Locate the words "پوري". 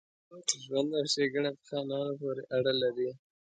2.19-2.43